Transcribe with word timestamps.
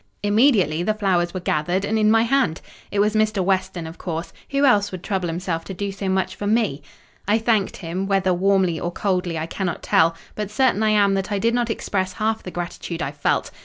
Immediately 0.23 0.81
the 0.81 0.95
flowers 0.95 1.31
were 1.31 1.39
gathered, 1.39 1.85
and 1.85 1.99
in 1.99 2.09
my 2.09 2.23
hand. 2.23 2.59
It 2.89 2.97
was 2.97 3.13
Mr. 3.13 3.43
Weston, 3.45 3.85
of 3.85 3.99
course—who 3.99 4.65
else 4.65 4.91
would 4.91 5.03
trouble 5.03 5.27
himself 5.27 5.63
to 5.65 5.75
do 5.75 5.91
so 5.91 6.09
much 6.09 6.35
for 6.35 6.47
me? 6.47 6.81
"I 7.27 7.37
thanked 7.37 7.77
him; 7.77 8.07
whether 8.07 8.33
warmly 8.33 8.79
or 8.79 8.91
coldly, 8.91 9.37
I 9.37 9.45
cannot 9.45 9.83
tell: 9.83 10.15
but 10.33 10.49
certain 10.49 10.81
I 10.81 10.89
am 10.89 11.13
that 11.13 11.31
I 11.31 11.37
did 11.37 11.53
not 11.53 11.69
express 11.69 12.13
half 12.13 12.41
the 12.41 12.49
gratitude 12.49 13.03
I 13.03 13.11
felt. 13.11 13.51